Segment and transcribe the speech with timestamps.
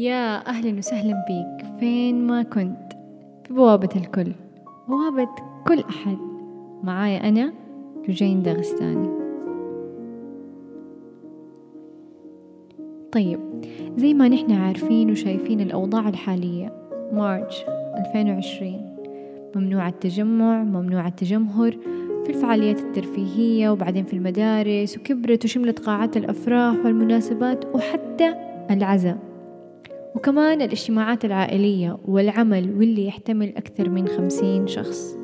[0.00, 1.66] يا أهلا وسهلا بيك.
[1.80, 2.92] فين ما كنت؟
[3.44, 4.32] في بوابة الكل.
[4.88, 5.28] بوابة
[5.66, 6.16] كل أحد.
[6.82, 7.52] معايا أنا
[8.08, 9.08] لجين داغستاني.
[13.12, 13.40] طيب
[13.96, 16.72] زي ما نحن عارفين وشايفين الأوضاع الحالية
[17.12, 17.64] مارش
[17.96, 18.96] 2020
[19.56, 21.76] ممنوع التجمع ممنوع التجمهر
[22.24, 28.34] في الفعاليات الترفيهية وبعدين في المدارس وكبرت وشملت قاعات الأفراح والمناسبات وحتى
[28.70, 29.29] العزاء.
[30.14, 35.16] وكمان الاجتماعات العائلية والعمل واللي يحتمل أكثر من خمسين شخص.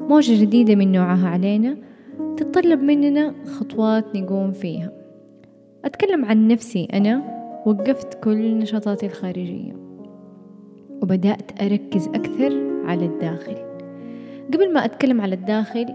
[0.00, 1.76] موجة جديدة من نوعها علينا
[2.36, 4.92] تتطلب مننا خطوات نقوم فيها.
[5.84, 9.76] أتكلم عن نفسي أنا وقفت كل نشاطاتي الخارجية.
[11.02, 13.56] وبدأت أركز أكثر على الداخل.
[14.54, 15.86] قبل ما أتكلم على الداخل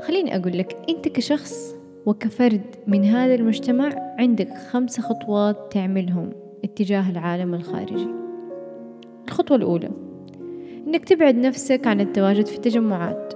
[0.00, 1.74] خليني أقول لك أنت كشخص
[2.06, 6.30] وكفرد من هذا المجتمع عندك خمس خطوات تعملهم.
[6.64, 8.08] اتجاه العالم الخارجي.
[9.28, 9.90] الخطوة الأولى
[10.86, 13.34] إنك تبعد نفسك عن التواجد في التجمعات.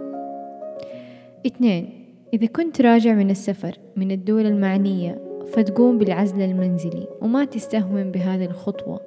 [1.46, 1.90] اثنين
[2.34, 5.20] إذا كنت راجع من السفر من الدول المعنية
[5.52, 9.00] فتقوم بالعزل المنزلي وما تستهون بهذه الخطوة.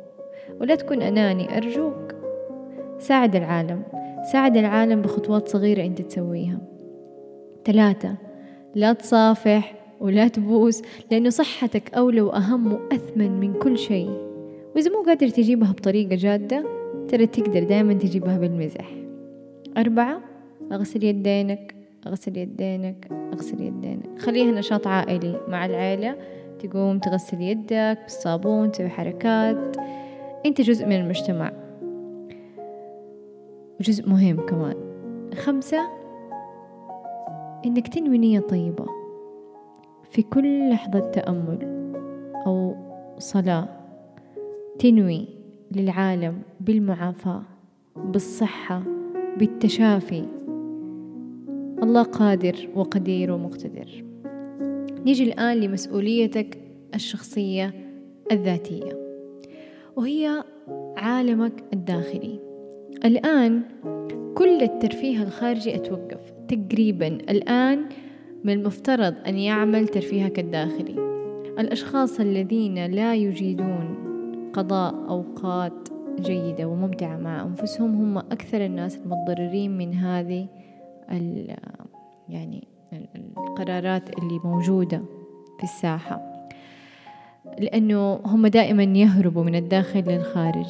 [0.61, 2.15] ولا تكون أناني أرجوك.
[2.99, 3.83] ساعد العالم.
[4.31, 6.59] ساعد العالم بخطوات صغيرة أنت تسويها.
[7.65, 8.15] ثلاثة
[8.75, 10.81] لا تصافح ولا تبوس
[11.11, 14.09] لأنه صحتك أولى وأهم وأثمن من كل شيء.
[14.75, 16.65] وإذا مو قادر تجيبها بطريقة جادة
[17.07, 18.91] ترى تقدر دائما تجيبها بالمزح.
[19.77, 20.19] أربعة
[20.71, 21.75] أغسل يدينك
[22.07, 26.15] أغسل يدينك أغسل يدينك خليها نشاط عائلي مع العيلة.
[26.59, 29.77] تقوم تغسل يدك بالصابون تسوي حركات.
[30.45, 31.51] أنت جزء من المجتمع.
[33.79, 34.75] وجزء مهم كمان.
[35.35, 35.79] خمسة
[37.65, 38.96] إنك تنوي نية طيبة.
[40.09, 41.59] في كل لحظة تأمل
[42.45, 42.75] أو
[43.17, 43.67] صلاة
[44.79, 45.27] تنوي
[45.71, 47.41] للعالم بالمعافاة
[47.95, 48.83] بالصحة
[49.37, 50.25] بالتشافي.
[51.83, 54.03] الله قادر وقدير ومقتدر.
[55.05, 56.57] نيجي الآن لمسؤوليتك
[56.95, 57.73] الشخصية
[58.31, 58.97] الذاتية
[59.95, 60.43] وهي
[60.97, 62.39] عالمك الداخلي.
[63.05, 63.61] الآن
[64.35, 67.07] كل الترفيه الخارجي أتوقف تقريبا.
[67.07, 67.85] الآن
[68.43, 70.95] من المفترض أن يعمل ترفيهك الداخلي
[71.59, 73.97] الأشخاص الذين لا يجيدون
[74.53, 75.89] قضاء أوقات
[76.19, 80.47] جيدة وممتعة مع أنفسهم هم أكثر الناس المتضررين من هذه
[82.29, 82.67] يعني
[83.37, 85.01] القرارات اللي موجودة
[85.57, 86.47] في الساحة.
[87.59, 90.67] لأنه هم دائما يهربوا من الداخل للخارج.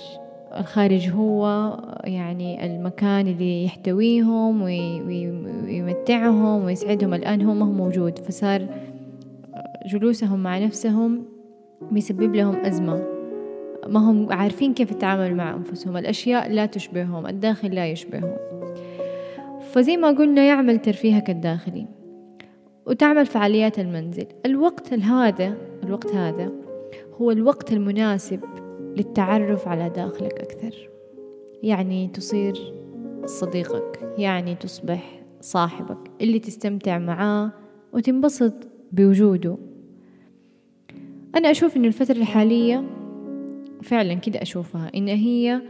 [0.60, 1.74] الخارج هو
[2.04, 7.14] يعني المكان اللي يحتويهم ويمتعهم ويسعدهم.
[7.14, 8.20] الآن هو ما هو موجود.
[8.20, 8.68] فصار
[9.86, 11.24] جلوسهم مع نفسهم
[11.92, 13.04] بيسبب لهم أزمة.
[13.88, 15.98] ما هم عارفين كيف يتعاملوا مع أنفسهم.
[15.98, 18.36] الأشياء لا تشبههم الداخل لا يشبههم.
[19.72, 21.86] فزي ما قلنا يعمل ترفيهك الداخلي
[22.86, 24.26] وتعمل فعاليات المنزل.
[24.46, 25.54] الوقت هذا
[25.84, 26.52] الوقت هذا
[27.22, 28.40] هو الوقت المناسب
[28.98, 30.90] للتعرف على داخلك أكثر.
[31.64, 32.74] يعني تصير
[33.26, 36.12] صديقك يعني تصبح صاحبك.
[36.22, 37.52] اللي تستمتع معاه
[37.94, 38.54] وتنبسط
[38.92, 39.58] بوجوده.
[41.36, 42.84] أنا أشوف إن الفترة الحالية
[43.84, 45.62] فعلا كده أشوفها إن هي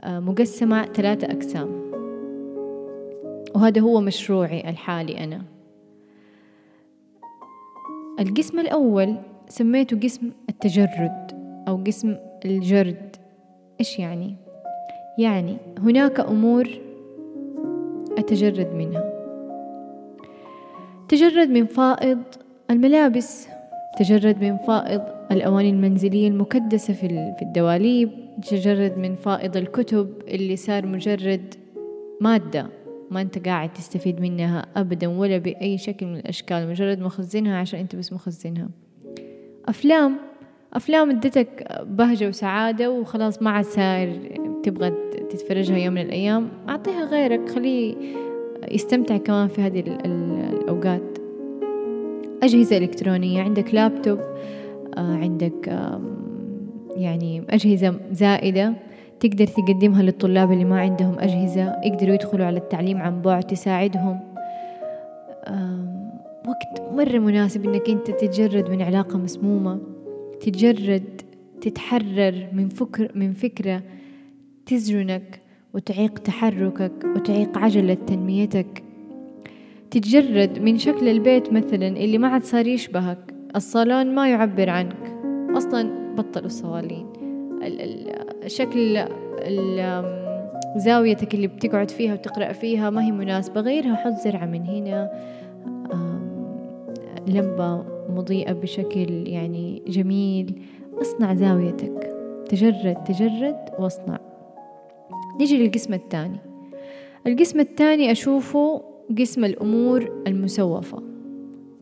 [0.00, 1.86] آه، مقسمة ثلاثة أقسام.
[3.54, 5.42] وهذا هو مشروعي الحالي أنا.
[8.20, 9.16] القسم الأول
[9.48, 11.32] سميته قسم التجرد
[11.68, 12.16] أو قسم
[12.50, 13.16] الجرد.
[13.80, 14.36] إيش يعني؟
[15.18, 16.68] يعني هناك أمور
[18.18, 19.12] أتجرد منها.
[21.08, 22.18] تجرد من فائض
[22.70, 23.48] الملابس
[23.98, 28.10] تجرد من فائض الأواني المنزلية المكدسة في الدواليب
[28.50, 31.54] تجرد من فائض الكتب اللي صار مجرد
[32.20, 32.66] مادة
[33.10, 37.96] ما أنت قاعد تستفيد منها أبدا ولا بأي شكل من الأشكال مجرد مخزنها عشان أنت
[37.96, 38.68] بس مخزنها.
[39.68, 40.16] أفلام
[40.72, 44.92] أفلام ادتك بهجة وسعادة وخلاص ما عاد صاير تبغى
[45.30, 46.48] تتفرجها يوم من الأيام.
[46.68, 47.94] أعطيها غيرك خليه
[48.70, 51.18] يستمتع كمان في هذه الأوقات.
[52.42, 54.18] أجهزة إلكترونية عندك لابتوب
[54.98, 55.66] آه، عندك
[56.96, 58.72] يعني أجهزة زائدة
[59.20, 64.20] تقدر تقدمها للطلاب اللي ما عندهم أجهزة يقدروا يدخلوا على التعليم عن بعد تساعدهم.
[66.48, 69.95] وقت مرة مناسب إنك أنت تتجرد من علاقة مسمومة.
[70.40, 71.22] تتجرد
[71.60, 73.82] تتحرر من فكر من فكرة
[74.66, 75.40] تزجنك
[75.74, 78.82] وتعيق تحركك وتعيق عجلة تنميتك.
[79.90, 83.34] تتجرد من شكل البيت مثلا اللي ما عاد صار يشبهك.
[83.56, 84.96] الصالون ما يعبر عنك.
[85.56, 87.06] أصلا بطلوا الصوالين.
[88.46, 89.04] شكل
[90.76, 93.60] زاويتك اللي بتقعد فيها وتقرأ فيها ما هي مناسبة.
[93.60, 95.10] غيرها حط زرعة من هنا.
[97.26, 100.62] لمبة مضيئة بشكل يعني جميل.
[101.00, 102.16] اصنع زاويتك.
[102.48, 104.18] تجرد تجرد واصنع.
[105.38, 106.38] نيجي للقسم الثاني.
[107.26, 108.82] القسم الثاني أشوفه
[109.18, 111.02] قسم الأمور المسوفة.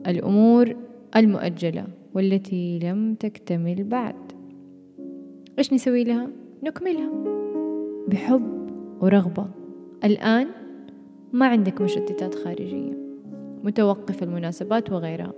[0.06, 0.76] الأمور
[1.16, 4.14] المؤجلة والتي لم تكتمل بعد.
[5.58, 6.28] إيش نسوي لها؟
[6.62, 7.10] نكملها.
[8.08, 8.70] بحب
[9.00, 9.46] ورغبة.
[10.04, 10.46] الآن
[11.32, 13.03] ما عندك مشتتات خارجية.
[13.64, 15.32] متوقف المناسبات وغيرها.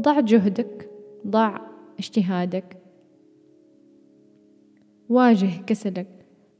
[0.00, 0.90] ضع جهدك
[1.26, 1.58] ضع
[1.98, 2.76] اجتهادك.
[5.08, 6.06] واجه كسلك.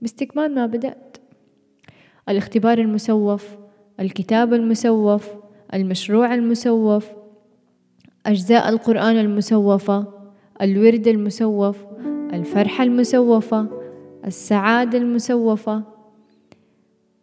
[0.03, 1.17] باستكمال ما بدأت.
[2.29, 3.57] الاختبار المسوف
[4.01, 5.29] الكتاب المسوف
[5.75, 7.11] المشروع المسوف
[8.27, 10.07] أجزاء القرآن المسوفة
[10.63, 11.85] الورد المسوف
[12.33, 13.67] الفرحة المسوفة
[14.27, 15.83] السعادة المسوفة.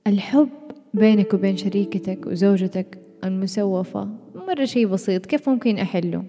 [0.07, 0.49] الحب
[0.93, 3.06] بينك وبين شريكتك وزوجتك.
[3.23, 4.07] المسوفة.
[4.35, 6.23] مرة شيء بسيط كيف ممكن أحله؟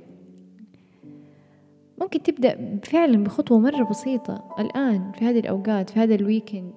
[2.00, 4.44] ممكن تبدأ فعلا بخطوة مرة بسيطة.
[4.58, 6.72] الآن في هذه الأوقات في هذا الويكند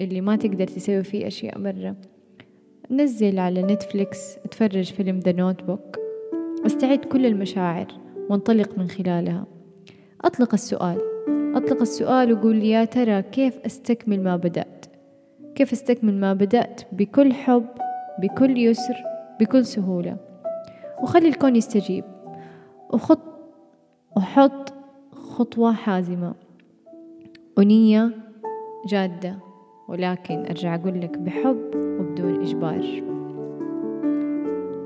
[0.00, 1.96] اللي ما تقدر تسوي فيه أشياء مرة
[2.90, 5.98] نزل على نتفليكس اتفرج فيلم The Notebook
[6.66, 7.86] استعد كل المشاعر
[8.30, 9.46] وانطلق من خلالها.
[10.24, 10.98] أطلق السؤال.
[11.54, 14.86] أطلق السؤال وقول يا ترى كيف أستكمل ما بدأت؟
[15.54, 17.66] كيف أستكمل ما بدأت؟ بكل حب
[18.22, 19.11] بكل يسر
[19.42, 20.16] بكل سهولة.
[21.02, 22.04] وخلي الكون يستجيب.
[22.92, 23.20] وخط
[24.16, 24.72] وحط
[25.12, 26.34] خطوة حازمة.
[27.58, 28.10] ونية
[28.86, 29.36] جادة.
[29.88, 33.02] ولكن أرجع أقول لك بحب وبدون إجبار.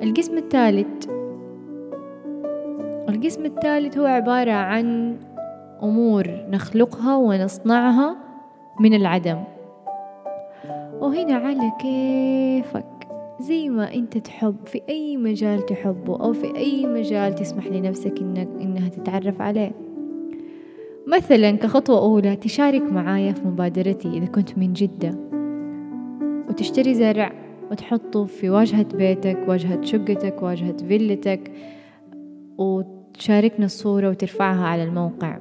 [0.02, 1.08] القسم الثالث
[3.08, 5.16] القسم الثالث هو عبارة عن
[5.82, 8.16] أمور نخلقها ونصنعها
[8.80, 9.44] من العدم.
[11.00, 12.95] وهنا على كيفك.
[13.40, 18.48] زي ما أنت تحب في أي مجال تحبه أو في أي مجال تسمح لنفسك إنك
[18.60, 19.72] إنها تتعرف عليه.
[21.06, 25.18] مثلا كخطوة أولى تشارك معايا في مبادرتي إذا كنت من جدة.
[26.48, 27.32] وتشتري زرع
[27.70, 31.52] وتحطه في واجهة بيتك واجهة شقتك واجهة فيلتك
[32.58, 35.38] وتشاركنا الصورة وترفعها على الموقع.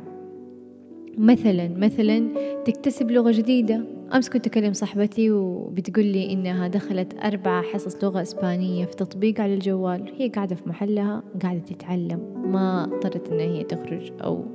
[1.18, 2.28] مثلا مثلا
[2.66, 3.95] تكتسب لغة جديدة.
[4.14, 9.54] أمس كنت أكلم صاحبتي وبتقول لي إنها دخلت أربع حصص لغة إسبانية في تطبيق على
[9.54, 10.14] الجوال.
[10.18, 12.20] هي قاعدة في محلها قاعدة تتعلم.
[12.46, 14.46] ما اضطرت إنها هي تخرج أو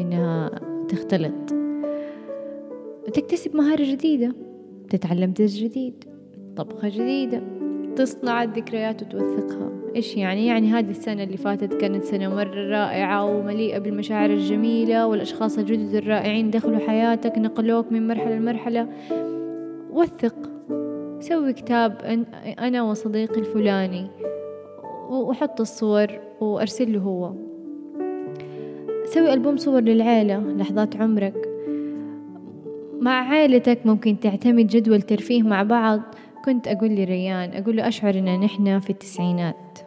[0.00, 0.50] إنها
[0.88, 1.54] تختلط.
[3.14, 4.34] تكتسب مهارة جديدة.
[4.90, 6.04] تتعلم درس جديد
[6.56, 7.42] طبخة جديدة
[7.96, 9.81] تصنع الذكريات وتوثقها.
[9.96, 15.58] إيش يعني؟ يعني هذه السنة اللي فاتت كانت سنة مرة رائعة ومليئة بالمشاعر الجميلة والأشخاص
[15.58, 18.88] الجدد الرائعين دخلوا حياتك نقلوك من مرحلة لمرحلة.
[19.90, 20.34] وثق.
[21.20, 21.96] سوي كتاب
[22.58, 24.06] أنا وصديقي الفلاني.
[25.10, 26.06] وحط الصور
[26.40, 27.32] وأرسل له هو.
[29.04, 31.48] سوي ألبوم صور للعيلة لحظات عمرك.
[33.00, 36.00] مع عائلتك ممكن تعتمد جدول ترفيه مع بعض.
[36.44, 39.78] كنت أقول لريان أقول له أشعر إن نحن في التسعينات.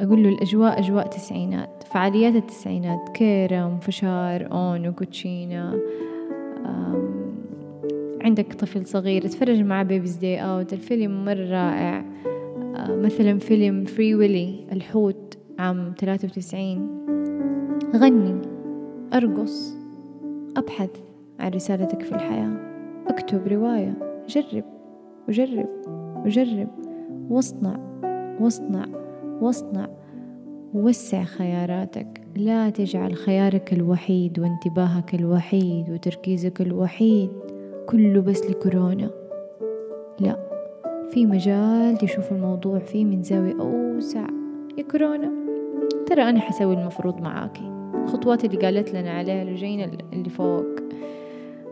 [0.00, 5.80] أقول له الأجواء أجواء تسعينات فعاليات التسعينات كيرم فشار أون وكوتشينا.
[8.20, 12.04] عندك طفل صغير اتفرج معاه Baby's Day Out الفيلم مرة رائع.
[12.88, 16.88] مثلا فيلم Free Willy الحوت عام ثلاثة وتسعين.
[17.96, 18.42] غني
[19.14, 19.74] أرقص
[20.56, 20.90] أبحث
[21.40, 22.56] عن رسالتك في الحياة.
[23.06, 23.94] اكتب رواية
[24.28, 24.75] جرب.
[25.28, 25.68] وجرب
[26.24, 26.68] وجرب
[27.30, 27.76] واصنع
[28.40, 28.86] واصنع
[29.40, 29.88] واصنع.
[30.74, 32.20] وسع خياراتك.
[32.36, 37.30] لا تجعل خيارك الوحيد وانتباهك الوحيد وتركيزك الوحيد
[37.86, 39.10] كله بس لكورونا.
[40.20, 40.36] لا
[41.10, 44.26] في مجال تشوف الموضوع فيه من زاوية أوسع.
[44.78, 45.30] يا كورونا
[46.06, 47.72] ترى أنا حسوي المفروض معاكي.
[47.94, 50.76] الخطوات اللي قالت لنا عليها اللي اللي فوق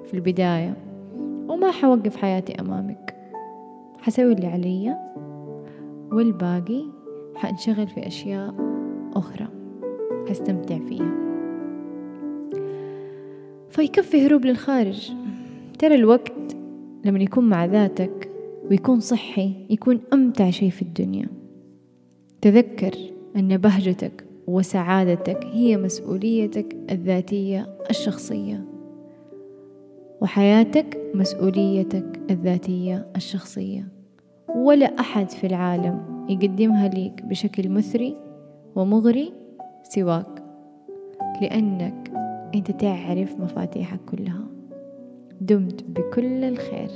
[0.04, 0.74] في البداية.
[1.48, 3.13] وما حوقف حياتي أمامك.
[4.04, 4.96] حسوي اللي علي
[6.12, 6.84] والباقي
[7.34, 8.54] حانشغل في أشياء
[9.14, 9.48] أخرى
[10.28, 11.14] حستمتع فيها.
[13.68, 15.12] فيكفي هروب للخارج.
[15.78, 16.56] ترى الوقت
[17.04, 18.30] لما يكون مع ذاتك
[18.70, 21.28] ويكون صحي يكون أمتع شيء في الدنيا.
[22.40, 22.94] تذكر
[23.36, 28.64] أن بهجتك وسعادتك هي مسؤوليتك الذاتية الشخصية
[30.20, 33.93] وحياتك مسؤوليتك الذاتية الشخصية.
[34.54, 38.16] ولا أحد في العالم يقدمها ليك بشكل مثري
[38.76, 39.32] ومغري
[39.82, 40.44] سواك
[41.42, 42.12] لأنك
[42.54, 44.46] أنت تعرف مفاتيحك كلها.
[45.40, 46.90] دمت بكل الخير.